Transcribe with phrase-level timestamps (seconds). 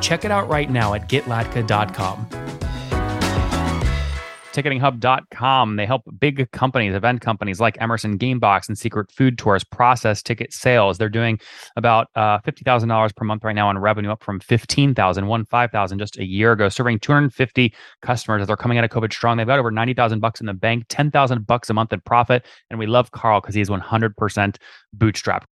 [0.00, 2.48] Check it out right now at getlatka.com.
[4.58, 5.76] TicketingHub.com.
[5.76, 10.52] They help big companies, event companies like Immersive Gamebox and Secret Food Tours process ticket
[10.52, 10.98] sales.
[10.98, 11.38] They're doing
[11.76, 16.18] about uh, $50,000 per month right now in revenue, up from 15,000, one 5,000 just
[16.18, 19.36] a year ago, serving 250 customers as they're coming out of COVID strong.
[19.36, 22.44] They've got over 90,000 bucks in the bank, 10,000 bucks a month in profit.
[22.70, 24.56] And we love Carl because he's 100%
[24.96, 25.44] bootstrapped.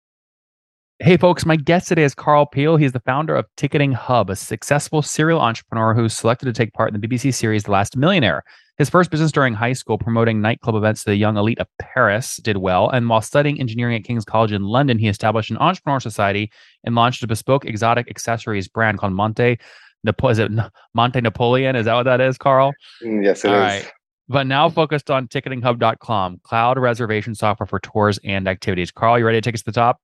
[1.00, 2.78] Hey, folks, my guest today is Carl Peel.
[2.78, 6.94] He's the founder of Ticketing Hub, a successful serial entrepreneur who's selected to take part
[6.94, 8.46] in the BBC series The Last Millionaire.
[8.78, 12.38] His first business during high school, promoting nightclub events to the young elite of Paris,
[12.38, 12.90] did well.
[12.90, 16.50] And while studying engineering at King's College in London, he established an entrepreneur society
[16.86, 19.58] and launched a bespoke exotic accessories brand called Monte.
[20.06, 20.50] Napo- is it
[20.94, 21.76] Monte Napoleon?
[21.76, 22.72] Is that what that is, Carl?
[23.04, 23.84] Mm, yes, it All is.
[23.84, 23.92] right.
[24.30, 28.92] But now focused on ticketinghub.com, cloud reservation software for tours and activities.
[28.92, 30.00] Carl, you ready to take us to the top?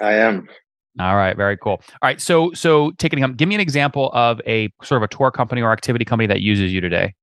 [0.00, 0.48] I am.
[0.98, 1.72] All right, very cool.
[1.72, 5.08] All right, so so ticketing hub, give me an example of a sort of a
[5.08, 7.14] tour company or activity company that uses you today.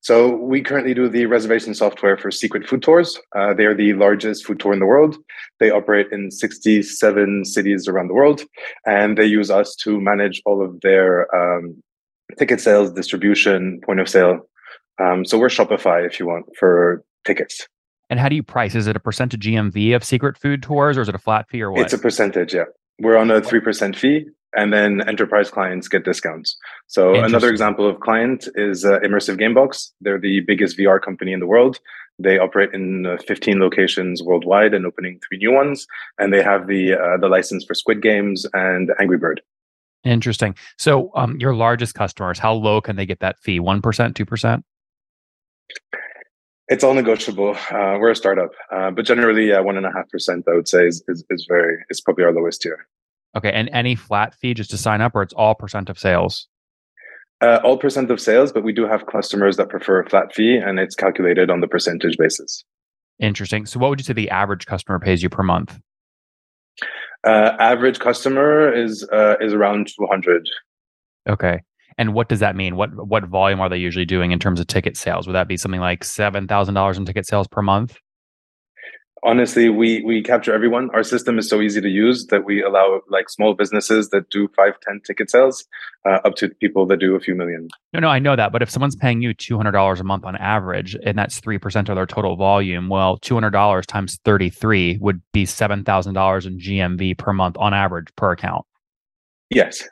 [0.00, 3.18] So we currently do the reservation software for Secret Food Tours.
[3.34, 5.16] Uh, they are the largest food tour in the world.
[5.58, 8.42] They operate in 67 cities around the world,
[8.86, 11.82] and they use us to manage all of their um,
[12.38, 14.40] ticket sales, distribution, point of sale.
[15.00, 17.66] Um, so we're Shopify, if you want, for tickets.
[18.10, 18.74] And how do you price?
[18.74, 21.62] Is it a percentage GMV of Secret Food Tours, or is it a flat fee,
[21.62, 21.82] or what?
[21.82, 22.64] It's a percentage, yeah.
[22.98, 26.56] We're on a 3% fee, and then enterprise clients get discounts.
[26.86, 29.90] So another example of client is uh, Immersive Gamebox.
[30.00, 31.78] They're the biggest VR company in the world.
[32.18, 35.86] They operate in uh, 15 locations worldwide and opening three new ones.
[36.18, 39.40] And they have the uh, the license for Squid Games and Angry Bird.
[40.04, 40.56] Interesting.
[40.78, 43.60] So, um, your largest customers, how low can they get that fee?
[43.60, 44.64] One percent, two percent?
[46.68, 47.56] It's all negotiable.
[47.70, 50.68] Uh, we're a startup, uh, but generally, uh, one and a half percent, I would
[50.68, 52.86] say, is, is is very is probably our lowest tier.
[53.36, 56.46] Okay, and any flat fee just to sign up, or it's all percent of sales?
[57.40, 60.56] Uh, all percent of sales, but we do have customers that prefer a flat fee,
[60.56, 62.64] and it's calculated on the percentage basis.
[63.18, 63.64] Interesting.
[63.64, 65.78] So, what would you say the average customer pays you per month?
[67.24, 70.48] Uh, average customer is uh, is around 200.
[71.28, 71.62] Okay.
[71.98, 72.76] And what does that mean?
[72.76, 75.26] What what volume are they usually doing in terms of ticket sales?
[75.26, 77.98] Would that be something like seven thousand dollars in ticket sales per month?
[79.24, 80.90] Honestly, we we capture everyone.
[80.94, 84.48] Our system is so easy to use that we allow like small businesses that do
[84.54, 85.66] five, ten ticket sales,
[86.06, 87.66] uh, up to people that do a few million.
[87.92, 88.52] No, no, I know that.
[88.52, 91.58] But if someone's paying you two hundred dollars a month on average, and that's three
[91.58, 95.82] percent of their total volume, well, two hundred dollars times thirty three would be seven
[95.82, 98.64] thousand dollars in GMV per month on average per account.
[99.50, 99.82] Yes,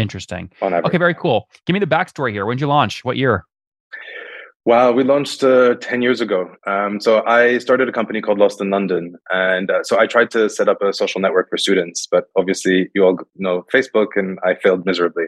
[0.00, 0.50] Interesting.
[0.62, 1.48] Okay, very cool.
[1.66, 2.46] Give me the backstory here.
[2.46, 3.04] When did you launch?
[3.04, 3.44] What year?
[4.66, 6.54] Wow, we launched uh, 10 years ago.
[6.66, 9.16] Um, so I started a company called Lost in London.
[9.30, 12.90] And uh, so I tried to set up a social network for students, but obviously
[12.94, 15.24] you all know Facebook and I failed miserably.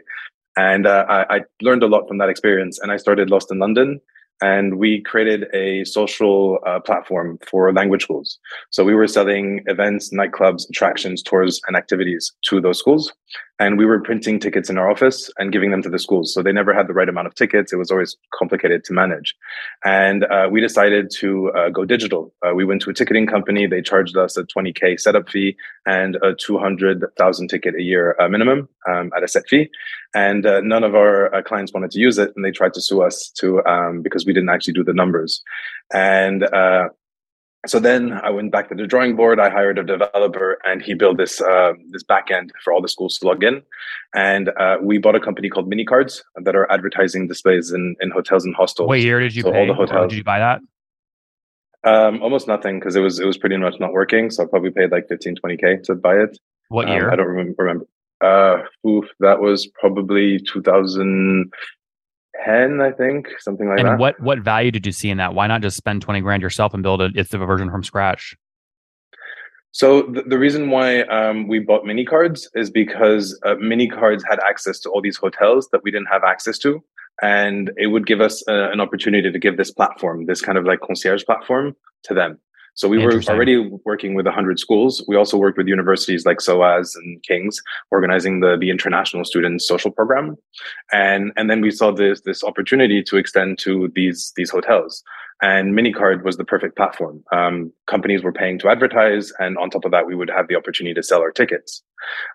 [0.55, 3.57] And uh, I, I learned a lot from that experience and I started Lost in
[3.57, 3.99] London.
[4.41, 8.37] And we created a social uh, platform for language schools.
[8.71, 13.11] So we were selling events, nightclubs, attractions, tours, and activities to those schools.
[13.63, 16.33] And we were printing tickets in our office and giving them to the schools.
[16.33, 17.71] So they never had the right amount of tickets.
[17.71, 19.33] It was always complicated to manage.
[19.85, 22.33] And uh, we decided to uh, go digital.
[22.45, 23.65] Uh, we went to a ticketing company.
[23.65, 28.67] They charged us a 20K setup fee and a 200,000 ticket a year uh, minimum
[28.85, 29.69] um, at a set fee.
[30.13, 32.33] And uh, none of our uh, clients wanted to use it.
[32.35, 35.41] And they tried to sue us to um, because we didn't actually do the numbers.
[35.93, 36.43] And
[37.65, 39.39] so then I went back to the drawing board.
[39.39, 43.17] I hired a developer, and he built this uh, this backend for all the schools
[43.19, 43.61] to log in.
[44.15, 48.11] And uh, we bought a company called Mini Cards that are advertising displays in, in
[48.11, 48.87] hotels and hostels.
[48.87, 49.67] What year did you So all pay?
[49.67, 50.09] the hotels.
[50.09, 50.59] Did you buy that?
[51.85, 54.29] Um, almost nothing because it was it was pretty much not working.
[54.29, 56.37] So I probably paid like 15, 20k to buy it.
[56.69, 57.11] What Um, year?
[57.11, 57.55] I don't remember.
[57.59, 57.85] remember.
[58.21, 60.39] Uh, oof, that was probably
[62.33, 63.99] 2010, I think, something like and that.
[63.99, 65.33] what what value did you see in that?
[65.33, 68.35] Why not just spend twenty grand yourself and build a it's the version from scratch?
[69.71, 74.23] So the, the reason why um, we bought mini cards is because uh, mini cards
[74.29, 76.83] had access to all these hotels that we didn't have access to,
[77.23, 80.65] and it would give us uh, an opportunity to give this platform, this kind of
[80.65, 82.39] like concierge platform, to them.
[82.75, 85.03] So we were already working with 100 schools.
[85.07, 87.61] We also worked with universities like SOAS and King's,
[87.91, 90.37] organizing the, the international students social program.
[90.91, 95.03] And, and then we saw this, this opportunity to extend to these, these hotels.
[95.41, 97.23] And MiniCard was the perfect platform.
[97.31, 100.55] Um, companies were paying to advertise, and on top of that, we would have the
[100.55, 101.83] opportunity to sell our tickets.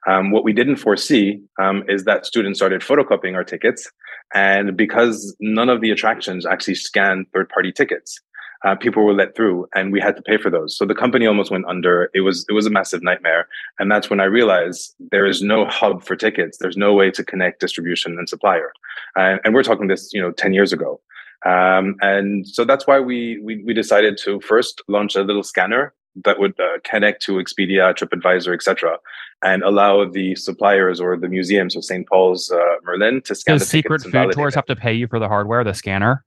[0.06, 3.90] Um, what we didn't foresee um, is that students started photocopying our tickets,
[4.34, 8.20] and because none of the attractions actually scan third-party tickets,
[8.64, 10.76] uh, people were let through and we had to pay for those.
[10.76, 12.10] So the company almost went under.
[12.14, 13.48] It was it was a massive nightmare.
[13.78, 16.58] And that's when I realized there is no hub for tickets.
[16.58, 18.72] There's no way to connect distribution and supplier.
[19.16, 21.00] And, and we're talking this, you know, 10 years ago.
[21.46, 25.94] Um, and so that's why we, we, we decided to first launch a little scanner
[26.24, 28.98] that would uh, connect to Expedia, TripAdvisor, etc.,
[29.42, 32.08] and allow the suppliers or the museums, so St.
[32.08, 33.58] Paul's, uh, Merlin, to scan.
[33.58, 36.24] Does Secret Food Tours have to pay you for the hardware, the scanner?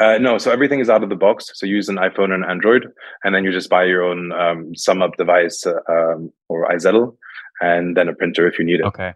[0.00, 1.50] Uh, no, so everything is out of the box.
[1.54, 2.86] So you use an iPhone and Android,
[3.24, 7.16] and then you just buy your own um, SumUp device uh, um, or iZettle,
[7.60, 8.86] and then a printer if you need it.
[8.86, 9.14] Okay.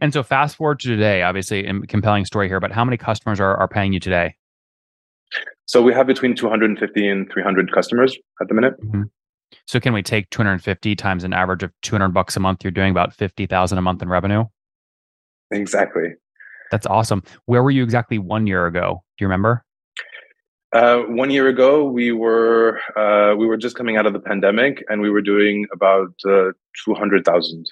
[0.00, 3.38] And so fast forward to today, obviously, a compelling story here, but how many customers
[3.38, 4.34] are, are paying you today?
[5.66, 8.74] So we have between 250 and 300 customers at the minute.
[8.82, 9.02] Mm-hmm.
[9.66, 12.64] So can we take 250 times an average of 200 bucks a month?
[12.64, 14.44] You're doing about 50,000 a month in revenue.
[15.50, 16.14] Exactly.
[16.70, 17.22] That's awesome.
[17.46, 19.03] Where were you exactly one year ago?
[19.16, 19.64] Do you remember?
[20.72, 24.84] Uh, one year ago, we were uh, we were just coming out of the pandemic,
[24.88, 26.50] and we were doing about uh,
[26.84, 27.66] two hundred thousand.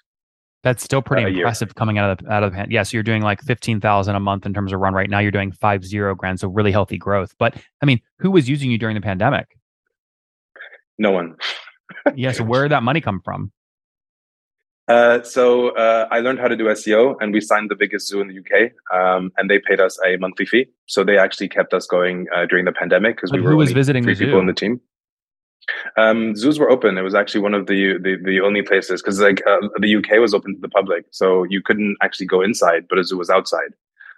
[0.62, 1.74] That's still pretty impressive year.
[1.74, 4.14] coming out of the out of the Yes, yeah, so you're doing like fifteen thousand
[4.14, 5.18] a month in terms of run right now.
[5.18, 7.34] You're doing five zero grand, so really healthy growth.
[7.38, 9.48] But I mean, who was using you during the pandemic?
[10.96, 11.34] No one.
[12.14, 12.30] yeah.
[12.30, 13.50] So where did that money come from?
[14.92, 18.20] Uh, so uh, I learned how to do SEO, and we signed the biggest zoo
[18.20, 20.66] in the UK, um, and they paid us a monthly fee.
[20.86, 24.02] So they actually kept us going uh, during the pandemic because we were was visiting
[24.02, 24.80] three people in the team.
[25.96, 26.98] Um, zoos were open.
[26.98, 30.20] It was actually one of the the, the only places because like uh, the UK
[30.20, 33.30] was open to the public, so you couldn't actually go inside, but a zoo was
[33.30, 33.72] outside.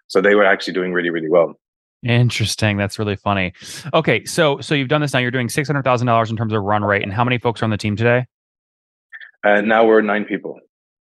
[0.09, 1.55] So they were actually doing really really well.
[2.03, 2.77] Interesting.
[2.79, 3.53] That's really funny.
[3.93, 5.20] Okay, so so you've done this now.
[5.20, 7.62] You're doing six hundred thousand dollars in terms of run rate, and how many folks
[7.62, 8.27] are on the team today?
[9.44, 10.58] And now we're nine people.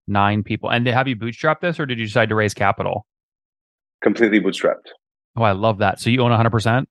[0.09, 0.71] Nine people.
[0.71, 3.07] And have you bootstrapped this or did you decide to raise capital?
[4.03, 4.91] Completely bootstrapped.
[5.37, 6.01] Oh, I love that.
[6.01, 6.85] So you own 100%?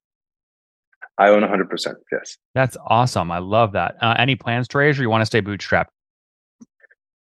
[1.18, 1.94] I own 100%.
[2.12, 2.38] Yes.
[2.56, 3.32] That's awesome.
[3.32, 3.98] I love that.
[4.02, 5.90] Uh, any plans to raise or you want to stay bootstrapped?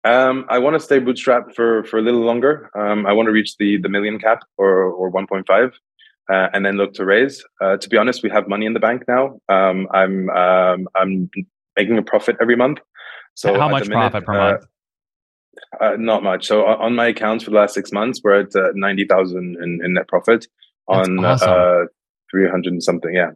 [0.05, 2.71] Um, I want to stay bootstrapped for, for a little longer.
[2.79, 5.73] Um, I want to reach the, the million cap or, or 1.5.
[6.33, 7.45] Uh, and then look to raise.
[7.61, 9.39] Uh, to be honest, we have money in the bank now.
[9.49, 11.29] Um, I'm um, I'm
[11.77, 12.79] making a profit every month,
[13.35, 14.65] so how much minute, profit per month?
[15.81, 16.47] Uh, uh, not much.
[16.47, 19.81] So on my accounts for the last six months, we're at uh, ninety thousand in,
[19.85, 20.47] in, net profit
[20.89, 21.51] That's on awesome.
[21.51, 21.87] Uh,
[22.31, 23.15] three hundred something.
[23.15, 23.31] Yeah.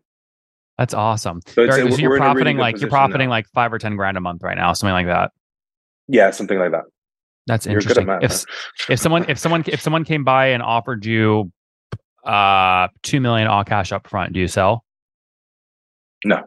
[0.78, 1.40] That's awesome.
[1.46, 3.34] So, so you're profiting really like you're profiting now.
[3.34, 5.31] like five or ten grand a month right now, something like that.
[6.08, 6.84] Yeah, something like that.
[7.46, 8.06] That's interesting.
[8.06, 8.44] Math, if
[8.90, 11.50] if someone if someone if someone came by and offered you
[12.25, 14.84] uh two million all cash up front, do you sell?
[16.25, 16.43] No.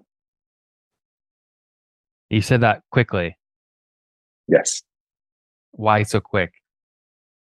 [2.29, 3.35] You said that quickly.
[4.49, 4.81] Yes.
[5.71, 6.53] Why so quick?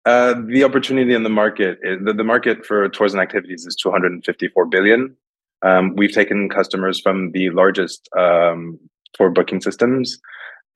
[0.06, 4.66] Uh, the opportunity in the market, the, the market for tours and activities is 254
[4.66, 5.16] billion.
[5.62, 8.78] Um, we've taken customers from the largest um,
[9.14, 10.20] tour booking systems,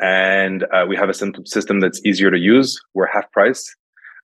[0.00, 2.81] and uh, we have a simple system that's easier to use.
[2.94, 3.75] We're half price.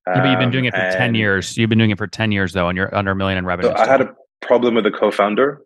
[0.07, 1.57] Yeah, but you've been doing it for um, 10 years.
[1.57, 3.71] You've been doing it for 10 years, though, and you're under a million in revenue.
[3.71, 5.63] So I had a problem with the co founder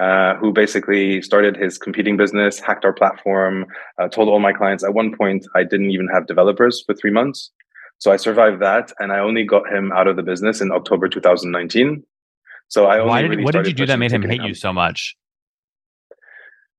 [0.00, 3.66] uh, who basically started his competing business, hacked our platform,
[3.98, 7.10] uh, told all my clients at one point I didn't even have developers for three
[7.10, 7.50] months.
[7.98, 11.08] So I survived that, and I only got him out of the business in October
[11.08, 12.02] 2019.
[12.68, 14.54] So I only Why did, really what did you do that made him hate you
[14.54, 15.14] so much?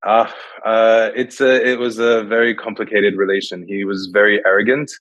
[0.06, 0.30] Uh,
[0.66, 3.66] uh, it's a, it was a very complicated relation.
[3.68, 4.92] He was very arrogant.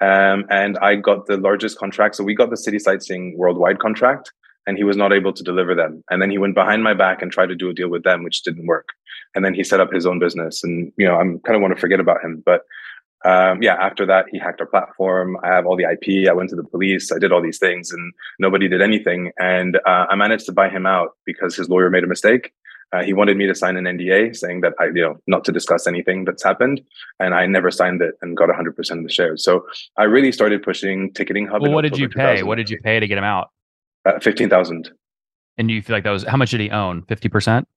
[0.00, 2.16] Um, and I got the largest contract.
[2.16, 4.32] So we got the city sightseeing worldwide contract
[4.68, 6.04] and he was not able to deliver them.
[6.10, 8.22] And then he went behind my back and tried to do a deal with them,
[8.22, 8.90] which didn't work.
[9.34, 10.62] And then he set up his own business.
[10.62, 12.60] And you know, I'm kind of want to forget about him, but
[13.24, 15.36] um, yeah, after that, he hacked our platform.
[15.42, 16.28] I have all the IP.
[16.28, 17.10] I went to the police.
[17.10, 19.32] I did all these things, and nobody did anything.
[19.40, 22.52] And uh, I managed to buy him out because his lawyer made a mistake.
[22.92, 25.52] Uh, he wanted me to sign an NDA saying that I, you know, not to
[25.52, 26.80] discuss anything that's happened,
[27.18, 29.42] and I never signed it and got 100% of the shares.
[29.42, 31.62] So I really started pushing Ticketing Hub.
[31.62, 32.44] Well, what did you pay?
[32.44, 33.50] What did you pay to get him out?
[34.08, 34.90] Uh, Fifteen thousand.
[35.58, 37.02] And you feel like that was how much did he own?
[37.02, 37.68] Fifty percent.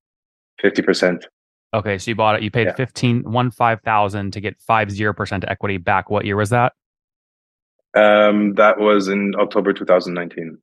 [0.61, 1.27] Fifty percent.
[1.73, 2.43] Okay, so you bought it.
[2.43, 2.75] You paid yeah.
[2.75, 6.09] fifteen one five thousand to get five zero percent equity back.
[6.09, 6.73] What year was that?
[7.93, 10.57] Um, that was in October 2019.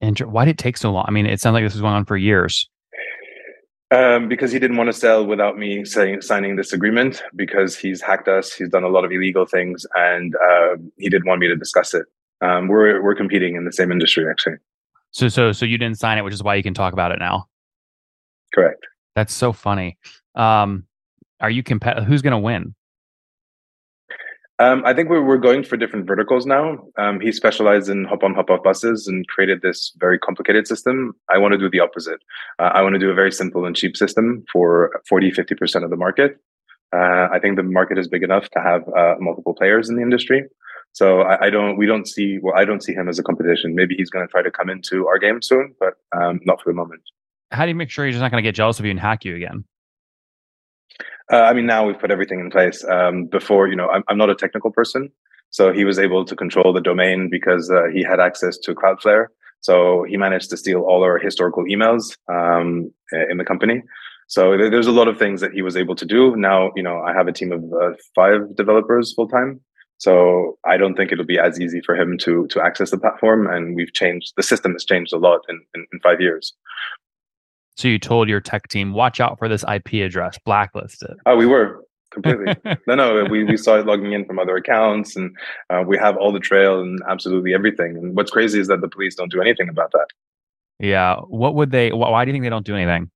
[0.00, 1.04] And why did it take so long?
[1.06, 2.68] I mean, it sounds like this was going on for years.
[3.90, 8.00] Um, because he didn't want to sell without me saying, signing this agreement because he's
[8.00, 8.52] hacked us.
[8.52, 11.92] He's done a lot of illegal things, and uh, he didn't want me to discuss
[11.92, 12.06] it.
[12.40, 14.56] Um, we're we're competing in the same industry, actually.
[15.12, 17.18] So so so you didn't sign it, which is why you can talk about it
[17.18, 17.46] now.
[18.54, 18.86] Correct.
[19.14, 19.98] That's so funny.
[20.34, 20.84] Um,
[21.40, 22.04] are you compet?
[22.04, 22.74] Who's going to win?
[24.60, 26.86] Um, I think we're, we're going for different verticals now.
[26.98, 31.14] Um, he specialized in hop on, hop off buses and created this very complicated system.
[31.30, 32.20] I want to do the opposite.
[32.58, 35.88] Uh, I want to do a very simple and cheap system for 40, 50% of
[35.88, 36.36] the market.
[36.94, 40.02] Uh, I think the market is big enough to have uh, multiple players in the
[40.02, 40.44] industry.
[40.92, 43.74] So I, I, don't, we don't see, well, I don't see him as a competition.
[43.74, 46.70] Maybe he's going to try to come into our game soon, but um, not for
[46.70, 47.02] the moment.
[47.52, 49.24] How do you make sure he's not going to get jealous of you and hack
[49.24, 49.64] you again?
[51.32, 52.84] Uh, I mean, now we've put everything in place.
[52.84, 55.10] Um, before, you know, I'm, I'm, not a technical person,
[55.50, 59.26] so he was able to control the domain because uh, he had access to Cloudflare.
[59.60, 62.92] So he managed to steal all our historical emails um,
[63.30, 63.82] in the company.
[64.26, 66.36] So there's a lot of things that he was able to do.
[66.36, 69.60] Now, you know, I have a team of uh, five developers full time.
[70.00, 73.46] So I don't think it'll be as easy for him to to access the platform.
[73.46, 76.54] And we've changed the system has changed a lot in, in, in five years.
[77.76, 81.16] So you told your tech team, watch out for this IP address, blacklist it.
[81.26, 82.56] Oh, we were completely.
[82.86, 85.36] no, no, we, we saw it logging in from other accounts and
[85.68, 87.96] uh, we have all the trail and absolutely everything.
[87.96, 90.06] And what's crazy is that the police don't do anything about that.
[90.78, 91.16] Yeah.
[91.28, 93.10] What would they, why do you think they don't do anything?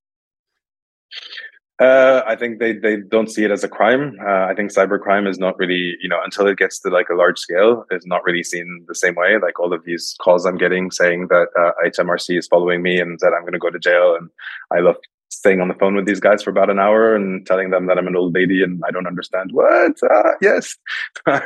[1.77, 4.17] Uh, I think they, they don't see it as a crime.
[4.25, 7.15] Uh, I think cybercrime is not really, you know, until it gets to like a
[7.15, 9.37] large scale, is not really seen the same way.
[9.41, 13.19] Like all of these calls I'm getting saying that uh, HMRC is following me and
[13.19, 14.15] that I'm going to go to jail.
[14.15, 14.29] And
[14.71, 14.95] I love
[15.29, 17.97] staying on the phone with these guys for about an hour and telling them that
[17.97, 19.97] I'm an old lady and I don't understand what.
[20.01, 20.77] Uh, yes.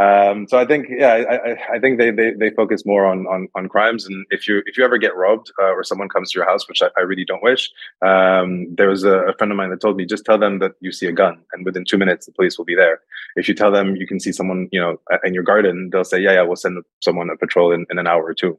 [0.00, 3.48] Um, so I think, yeah, I, I, think they, they, they focus more on, on,
[3.54, 4.06] on crimes.
[4.06, 6.68] And if you, if you ever get robbed uh, or someone comes to your house,
[6.68, 7.70] which I, I really don't wish,
[8.02, 10.72] um, there was a, a, friend of mine that told me, just tell them that
[10.80, 13.00] you see a gun and within two minutes, the police will be there.
[13.36, 16.18] If you tell them you can see someone, you know, in your garden, they'll say,
[16.18, 18.58] yeah, yeah, we'll send someone a patrol in, in an hour or two.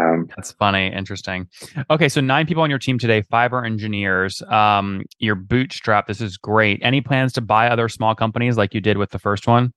[0.00, 0.92] Um, That's funny.
[0.92, 1.48] Interesting.
[1.90, 2.08] Okay.
[2.08, 4.42] So nine people on your team today, five are engineers.
[4.42, 6.06] Um, you're bootstrap.
[6.06, 6.80] This is great.
[6.82, 9.72] Any plans to buy other small companies like you did with the first one?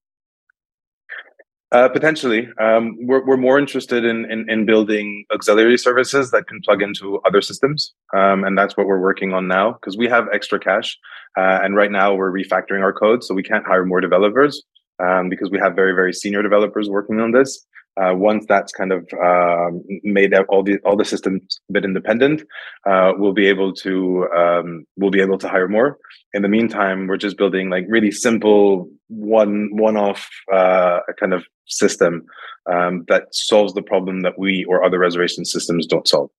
[1.73, 6.61] Uh, potentially, um, we're we're more interested in, in, in building auxiliary services that can
[6.61, 10.29] plug into other systems, um, and that's what we're working on now because we have
[10.31, 10.97] extra cash,
[11.37, 14.63] uh, and right now we're refactoring our code, so we can't hire more developers
[15.03, 17.65] um, because we have very very senior developers working on this.
[17.99, 22.43] Uh, once that's kind of um, made all the all the systems a bit independent,
[22.85, 25.97] uh, we'll be able to um, we'll be able to hire more.
[26.33, 31.43] In the meantime, we're just building like really simple one one off uh, kind of
[31.65, 32.25] system
[32.71, 36.29] um, that solves the problem that we or other reservation systems don't solve.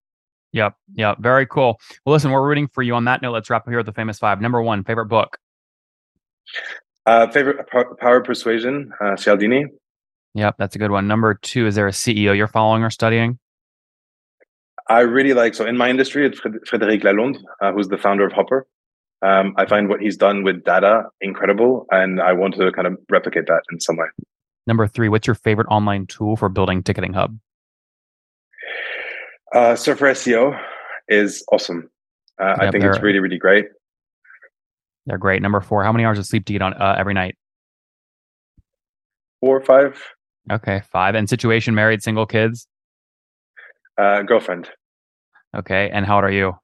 [0.53, 1.79] Yep, yep, very cool.
[2.07, 2.95] Well, listen, we're rooting for you.
[2.95, 4.41] On that note, let's wrap up here with the famous five.
[4.41, 5.39] Number one, favorite book.
[7.05, 7.67] Uh, favorite
[7.99, 9.67] Power Persuasion, uh, Cialdini.
[10.39, 11.09] Yep, that's a good one.
[11.09, 13.41] Number two, is there a CEO you're following or studying?
[14.89, 18.33] I really like, so in my industry, it's Frédéric Lalonde, uh, who's the founder of
[18.33, 18.65] Hopper.
[19.21, 22.97] Um, I find what he's done with data incredible, and I want to kind of
[23.11, 24.07] replicate that in some way.
[24.69, 27.37] Number three, what's your favorite online tool for building Ticketing Hub?
[29.53, 30.57] Uh, Surfer SEO
[31.09, 31.91] is awesome.
[32.41, 33.67] Uh, yep, I think it's really, really great.
[35.07, 35.43] They're great.
[35.43, 37.35] Number four, how many hours of sleep do you get on uh, every night?
[39.41, 40.01] Four or five.
[40.51, 41.15] Okay, five.
[41.15, 42.67] And situation, married, single, kids?
[43.97, 44.71] Uh, girlfriend.
[45.57, 46.55] Okay, and how old are you?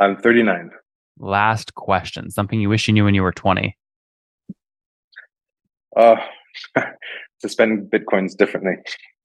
[0.00, 0.70] I'm 39.
[1.18, 2.30] Last question.
[2.30, 3.76] Something you wish you knew when you were 20.
[5.96, 6.16] Uh,
[7.40, 8.76] to spend bitcoins differently.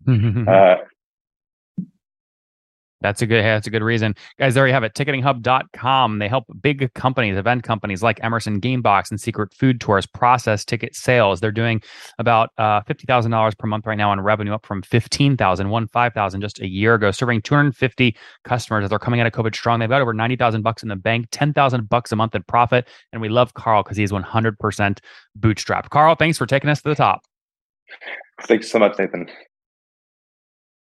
[0.47, 0.75] uh,
[3.03, 4.15] that's a good that's a good reason.
[4.39, 4.95] Guys, there you have it.
[4.95, 6.19] Ticketinghub.com.
[6.19, 10.95] They help big companies, event companies like Immersive Gamebox and Secret Food Tours process ticket
[10.95, 11.41] sales.
[11.41, 11.83] They're doing
[12.17, 16.61] about uh, $50,000 per month right now on revenue up from 15,000, one 5,000 just
[16.61, 19.79] a year ago, serving 250 customers as they're coming out of COVID strong.
[19.79, 22.87] They've got over 90,000 bucks in the bank, 10,000 bucks a month in profit.
[23.11, 24.99] And we love Carl because he's 100%
[25.37, 25.89] bootstrapped.
[25.89, 27.21] Carl, thanks for taking us to the top.
[28.43, 29.27] Thanks so much, Nathan.